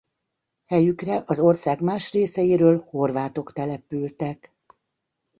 [0.65, 4.53] Helyükre az ország más részeiről horvátok települtek.